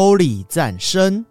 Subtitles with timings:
[0.00, 1.26] Holy 赞生。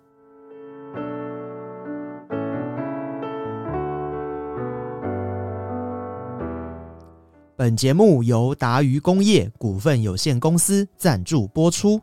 [7.56, 11.98] 本节目由达渝工业股份有限公司赞助播出。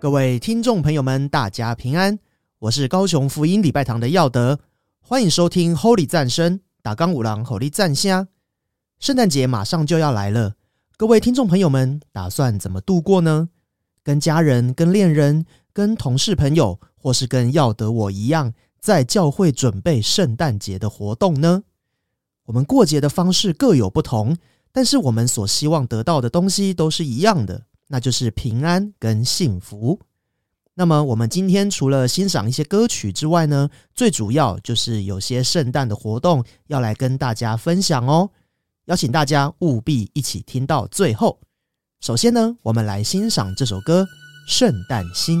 [0.00, 2.18] 各位听众朋友们，大家平安，
[2.58, 4.58] 我是高雄福音礼拜堂的耀德，
[5.00, 8.28] 欢迎收听 Holy 赞声打钢五郎火力赞虾。
[9.00, 10.54] 圣诞节马上就要来了，
[10.96, 13.48] 各位听众朋友们打算怎么度过呢？
[14.04, 21.64] 跟家人、跟恋人、跟同事朋友，或是跟要得我一样，在教会准备圣诞节的活动呢？
[22.44, 24.36] 我们过节的方式各有不同，
[24.70, 27.64] 但是我们所希望得到的东西都是一样的。
[27.88, 30.00] 那就是平安跟幸福。
[30.78, 38.30] 那么，我们今天除了欣赏一些歌曲之外呢，最主要就是有些圣诞的活动要来跟大家分享哦。
[38.84, 41.40] 邀请大家务必一起听到最后。
[42.00, 44.02] 首先呢，我们来欣赏这首歌
[44.46, 45.40] 《圣诞星》。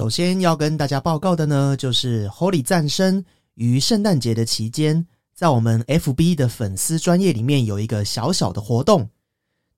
[0.00, 3.22] 首先要跟大家报告的呢，就是 Holy 战生
[3.56, 9.10] 于圣诞节的期间，在我们 FB 的粉丝专业里面有一个小小的活动，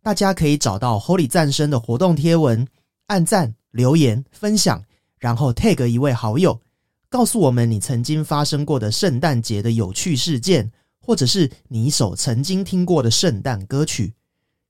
[0.00, 2.64] 大家可以找到 Holy 战生的活动贴文，
[3.08, 4.81] 按赞、留言、分享，
[5.19, 6.61] 然后 tag 一位好友，
[7.08, 10.70] 告诉我们你曾经发生过的圣诞节的有趣事件，
[11.00, 14.14] 或者是你所曾经听过的圣诞歌曲，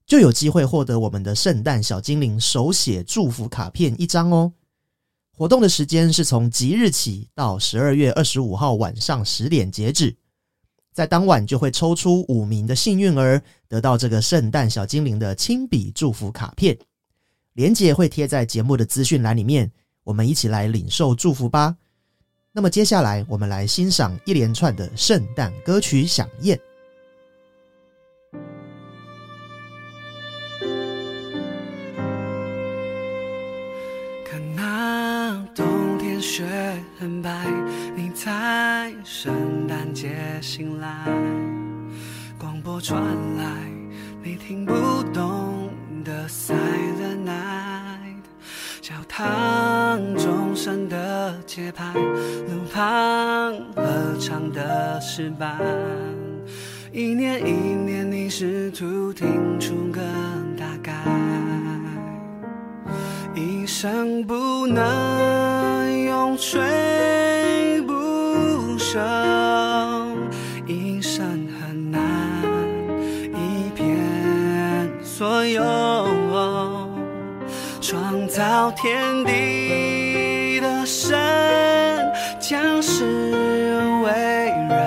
[0.07, 4.51] 就有机会获得我们的圣诞小精灵手写祝福卡片一张哦。
[5.43, 10.15] 活动的时间是从即日起到十二月二十五号晚上十点截止，
[10.93, 16.79] 在当晚就会抽出五名的幸运儿，得到这个圣诞小精灵的亲笔祝福卡片。
[17.55, 19.69] 链接会贴在节目的资讯栏里面，
[20.05, 21.77] 我们一起来领受祝福吧。
[22.53, 26.57] 那么接下来，我们来欣赏一连串的圣诞歌曲响宴。
[36.35, 36.47] 雪
[36.99, 37.31] 很白，
[37.95, 40.89] 你在圣诞节醒来，
[42.39, 43.03] 广播传
[43.37, 43.45] 来
[44.23, 44.73] 你听不
[45.13, 45.69] 懂
[46.03, 48.23] 的 Silent Night，
[48.81, 55.61] 教堂钟声的节拍，路旁合唱的诗班，
[56.93, 60.01] 一年一年你试图听出个
[60.59, 60.95] 大概。
[63.35, 64.83] 一生不能
[66.23, 67.93] 风吹不
[68.79, 68.97] 朽，
[70.69, 72.01] 一生很难
[73.35, 75.61] 一片所有。
[77.81, 81.19] 创造天地的神，
[82.39, 83.05] 将是
[84.05, 84.13] 为
[84.71, 84.79] 人，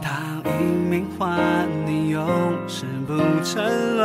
[0.00, 1.38] 他以命换
[1.84, 2.26] 你永
[2.66, 3.95] 世不沉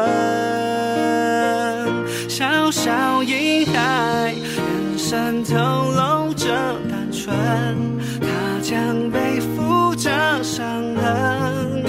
[8.19, 8.27] 他
[8.61, 10.09] 将背负着
[10.43, 11.83] 伤痕，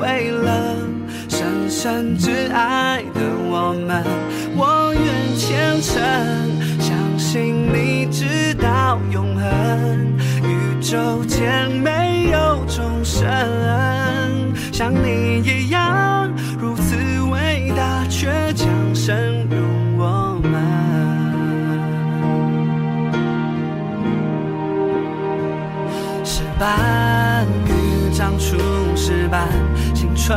[0.00, 0.76] 为了
[1.28, 4.04] 深深挚爱的我们，
[4.56, 6.02] 我愿虔诚，
[6.80, 9.44] 相信你知道永恒，
[10.42, 13.26] 宇宙间没有众生
[14.72, 15.35] 像你
[26.58, 28.56] 伴雨长出
[28.96, 29.46] 石斑，
[29.94, 30.36] 青春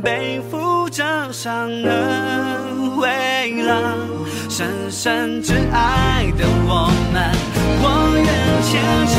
[0.00, 3.96] 背负着伤痕，为了
[4.48, 7.30] 深深挚爱的我们，
[7.82, 7.84] 我
[8.16, 8.24] 愿
[8.64, 8.72] 虔
[9.12, 9.18] 诚，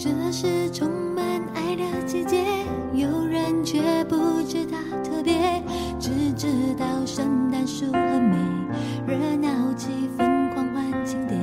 [0.00, 1.24] 这是充满
[1.54, 2.44] 爱的季节
[2.94, 5.60] 有人却不知道特别
[5.98, 6.46] 只知
[6.78, 8.36] 道圣诞树很美。
[9.08, 11.40] 热闹气氛狂欢庆典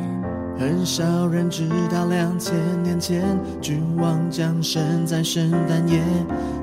[0.58, 6.02] 很少人知道两千年前君王降生在圣诞夜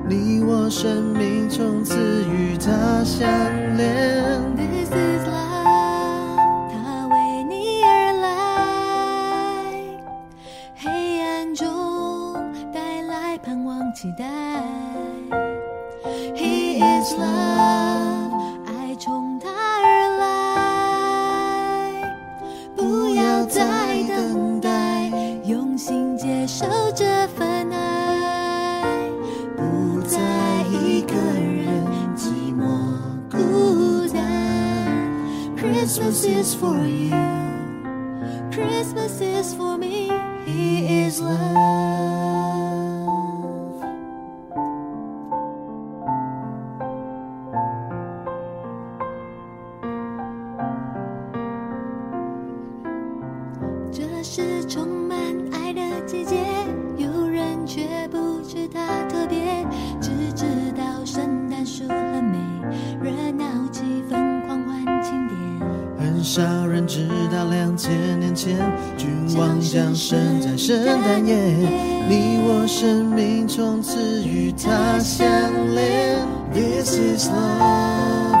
[0.09, 1.95] 你我生命从此
[2.25, 3.29] 与他相
[3.77, 4.53] 连。
[54.35, 55.15] 是充满
[55.51, 56.37] 爱的季节，
[56.97, 59.63] 有人却不知它特别，
[60.01, 60.43] 只知
[60.75, 62.39] 道圣诞树很美，
[62.99, 65.37] 热闹气氛狂欢庆典。
[65.99, 68.57] 很少人知道，两千年前
[68.97, 71.35] 君王降生在圣诞夜，
[72.09, 75.29] 你我生命从此与他相
[75.75, 76.17] 连。
[76.51, 78.32] This is love，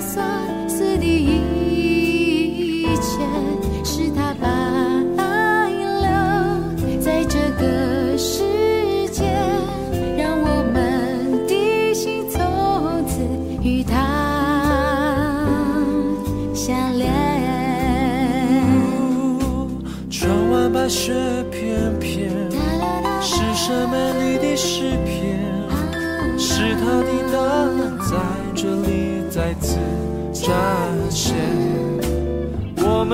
[0.00, 0.35] 神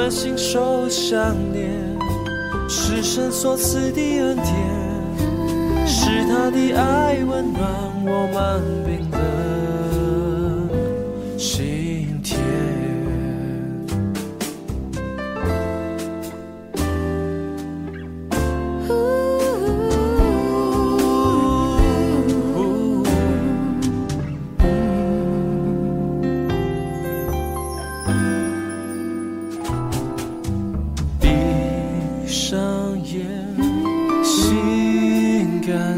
[0.02, 1.70] 们心手相连，
[2.68, 7.62] 是神所赐的恩典，是他的爱温暖
[8.04, 9.11] 我们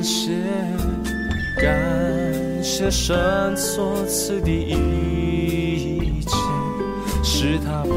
[0.04, 0.32] 感谢，
[1.56, 6.36] 感谢神所赐的一切，
[7.22, 7.94] 是他把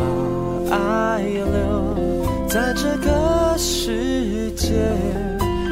[0.74, 4.72] 爱留在这个世界，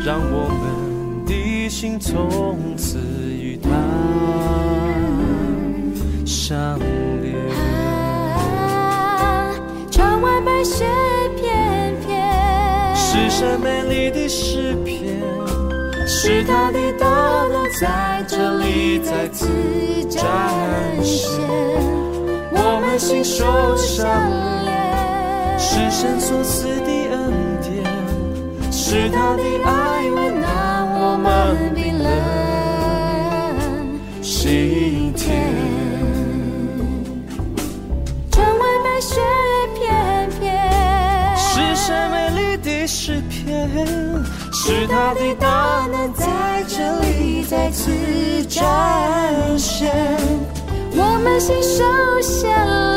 [0.05, 3.69] 让我们的心从此与他
[6.25, 6.77] 相
[7.21, 7.33] 连。
[9.89, 10.83] 窗外白雪
[11.37, 15.23] 片片，是谁美丽的诗篇。
[16.27, 19.45] 是他的道路在这里再次
[20.09, 20.23] 展
[21.03, 21.29] 现，
[22.49, 23.45] 我们心手
[23.77, 24.09] 相
[24.65, 27.83] 连，是神所赐的恩典，
[28.71, 31.74] 是他的爱温暖我们。
[44.67, 47.91] 是他的大能在这里再次
[48.49, 48.65] 展
[49.55, 49.93] 现？
[50.97, 51.83] 我们心手
[52.19, 52.49] 相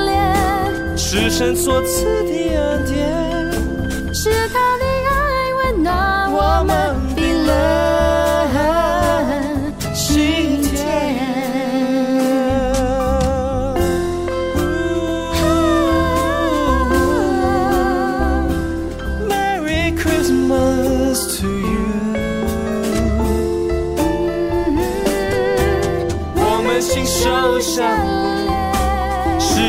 [0.07, 3.08] 连是神所赐的恩典。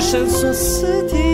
[0.10, 1.29] 穿梭四地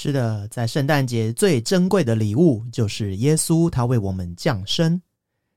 [0.00, 5.02] 是的，在圣诞节最珍贵的礼物就是耶稣，他为我们降生。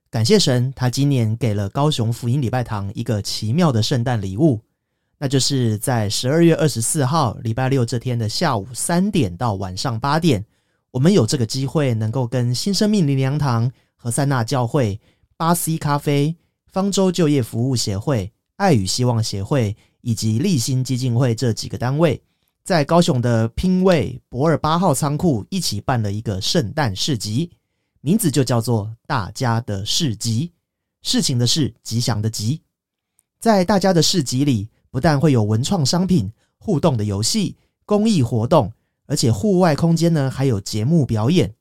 [0.10, 4.60] 感谢神，他今年给了高雄福音礼拜堂一个奇妙的圣诞礼物，
[5.20, 10.44] 那就是在十二月二十四号礼拜六这天的下午三点到晚上八点，
[10.90, 15.00] 我们有这个机会能够跟新生命灵粮堂、和塞纳教会、
[15.38, 22.20] 巴 C 咖啡、方舟就业服务协会、爱与希望协会以及立新基金会这几个单位。
[22.64, 27.50] 在高雄的拼位博尔八号仓库一起办了一个圣诞市集，
[28.02, 30.52] 名字就叫做“大家的市集”，
[31.02, 32.62] 事情的事，吉祥的吉。
[33.40, 38.72] 在大家的市集里，不但会有文创商品、互动的游戏、公益活动，
[39.08, 41.56] 而且户外空间呢还有节目表演。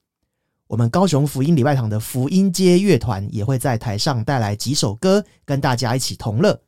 [0.66, 6.60] 我们高雄福音礼拜堂的福音街乐团也会在台上带来几首歌，跟大家一起同乐。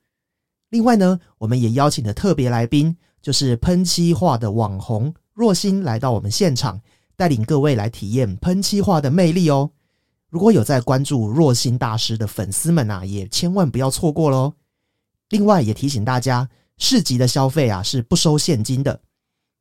[0.70, 2.96] 另外呢，我们也邀请了特别来宾。
[3.22, 6.80] 就是喷漆画的网红若心来到我们现场，
[7.16, 9.70] 带领各位来体验喷漆画的魅力哦。
[10.28, 14.54] 如果有在关注若心大师的粉丝们啊，也千万不要错过喽。
[15.28, 19.00] 另外也提醒大家，市集的消费啊是不收现金的，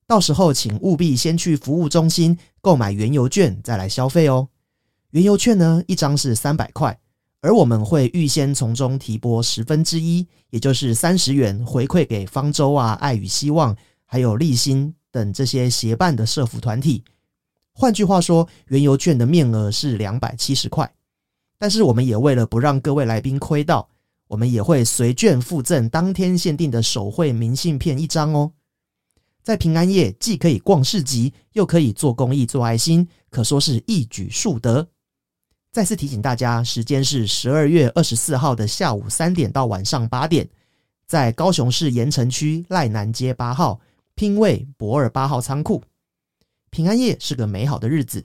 [0.08, 4.50] 到时候请务必先去服务中心购买原油券再来消费哦。
[5.12, 7.00] 原油券呢，一张是三百块。
[7.42, 13.76] 而我们会预先从中提拨十分之一，也就是三十元回馈给方舟啊、爱与希望，
[14.06, 17.04] 还有立新等这些协办的社服团体。
[17.74, 20.94] 换句话说，原油券的面额是两百七十块。
[21.58, 23.90] 但是我们也为了不让各位来宾亏到，
[24.28, 28.52] 我们也会随券附赠当天限定的手绘明信片一张哦。
[29.42, 34.88] 在平安夜，既可以逛市集，又可以做公益、做爱心，可说是一举数得。
[35.72, 40.46] 再次提醒大家，时间是十二月二十四号的下午三点到晚上八点，
[41.08, 43.80] 在高雄市盐城区赖南街八号
[44.14, 45.82] 拼位博尔八号仓库。
[46.72, 48.22] 平安夜是个美好的日子，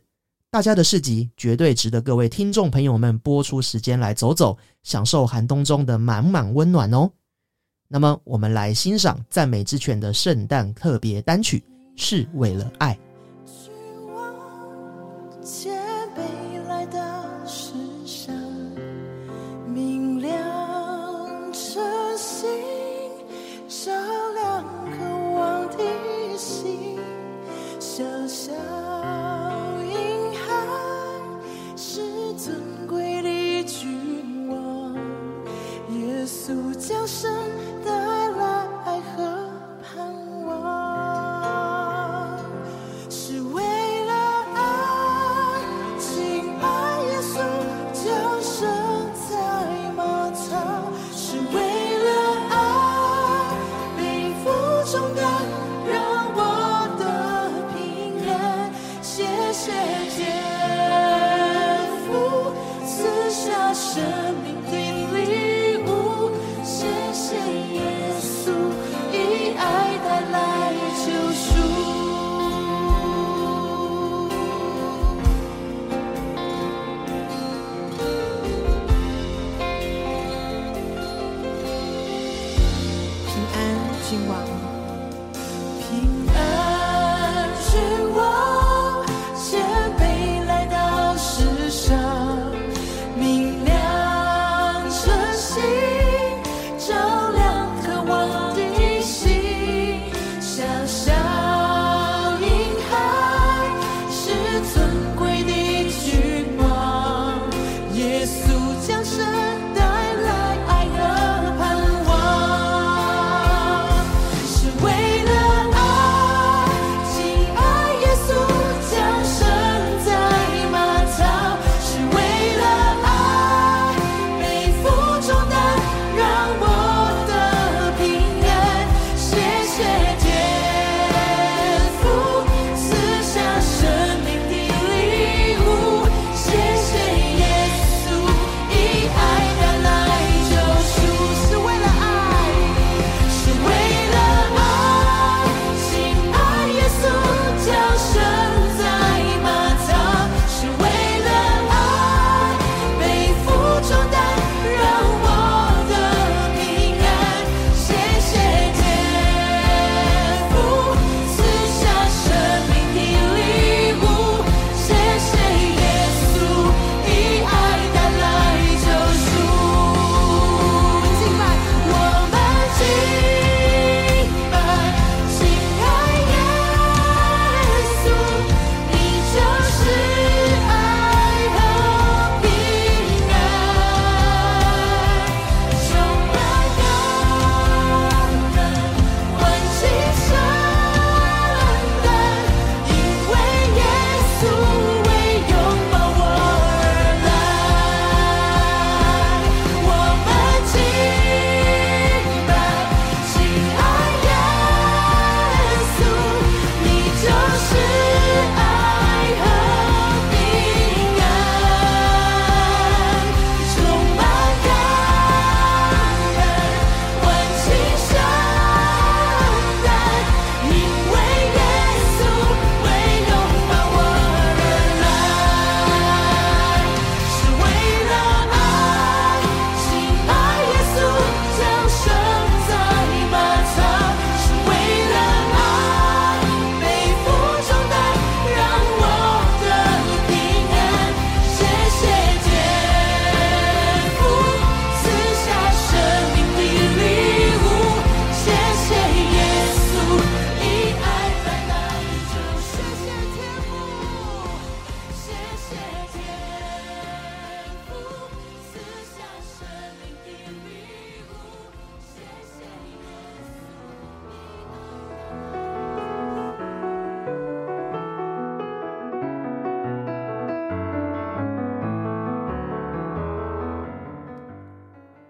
[0.50, 7.08] 大家的市集绝对值得各位听众朋友们播出时间来走走，享受寒冬中的满满温暖哦。
[7.86, 11.62] 那么，我们来欣赏赞美之泉的圣诞特别单曲，
[11.94, 12.98] 是为了爱。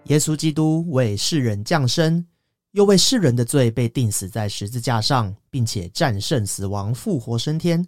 [0.07, 2.25] 耶稣基督为世人降生，
[2.71, 7.85] 又为世人的罪被钉死在十字架上，并且战胜死亡，复活升天。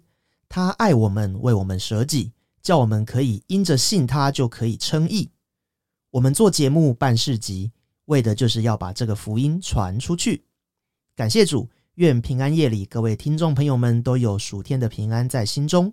[0.48, 5.30] 他爱我们，为我们舍己，叫我们可以因着信他就可以称义。
[6.10, 7.72] 我们做节目办事集，
[8.06, 10.44] 为的就是要把这个福音传出去。
[11.16, 15.90] 感谢主，愿平安夜里各位听众朋友们都有属天的平安在心中。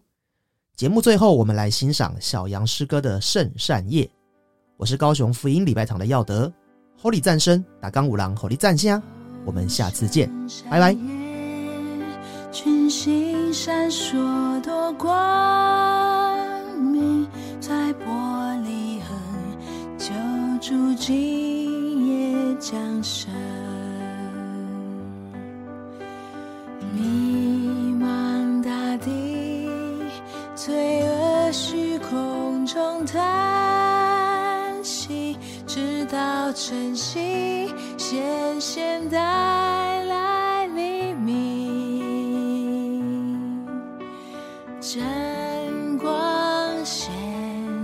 [0.75, 4.03] 节目最后，我们来欣赏小杨诗歌的《圣善夜》。
[4.77, 6.53] 我是高雄福音礼拜堂的耀德
[7.01, 9.01] ，Holy 赞声打刚五郎，Holy 赞香。
[9.43, 10.29] 我们下次见，
[10.69, 10.95] 拜拜。
[12.51, 16.37] 群星闪烁多光
[16.79, 17.27] 明，
[17.59, 18.05] 在玻
[18.61, 20.13] 璃横救
[20.61, 23.33] 主今夜降生。
[26.93, 29.67] 迷茫大地，
[30.55, 33.03] 罪恶虚空中
[36.59, 39.19] 晨曦显现带
[40.05, 42.47] 来黎明。
[44.81, 47.13] 晨光显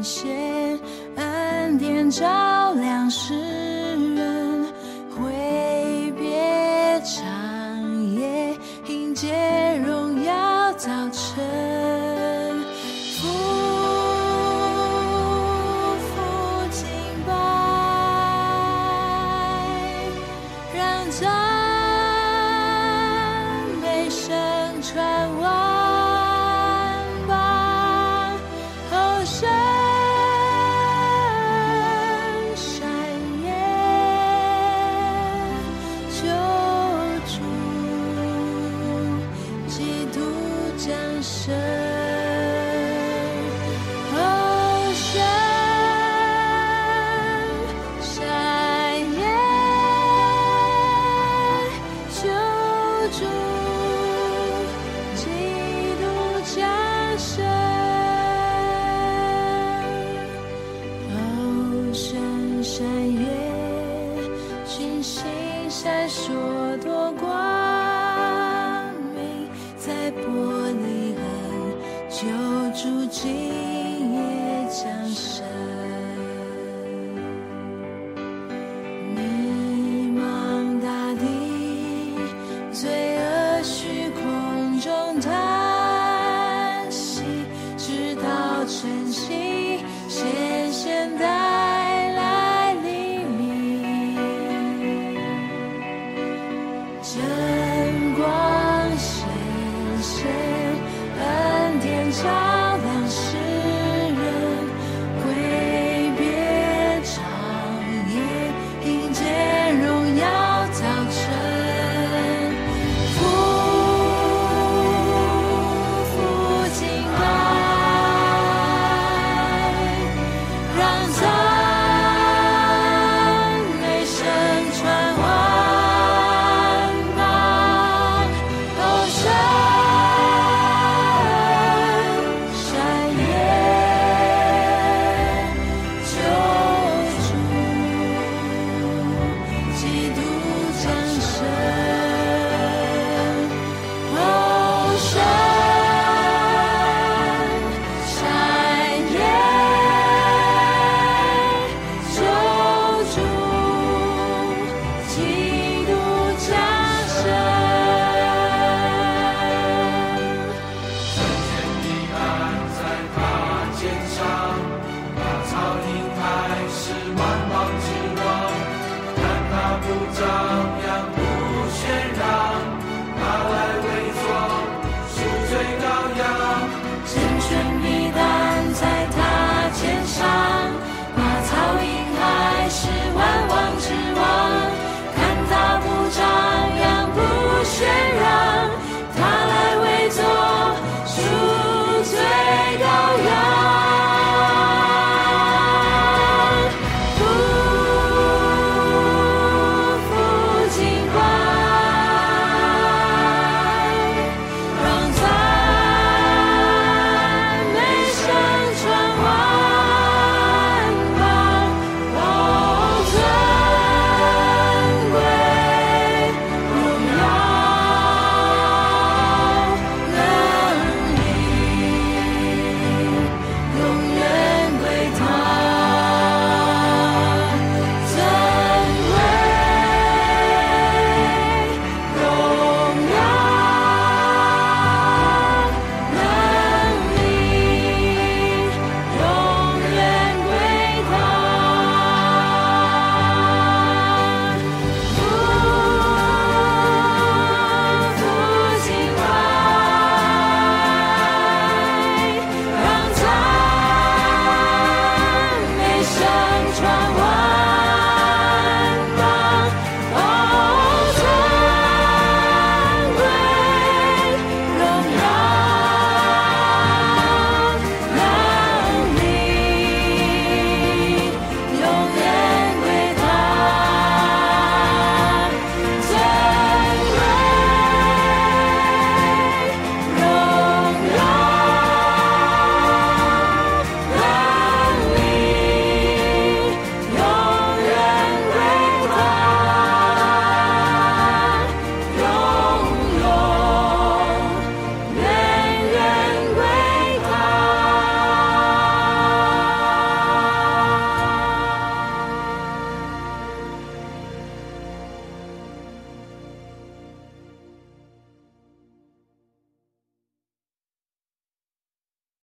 [0.01, 0.79] 现，
[1.15, 2.27] 暗点照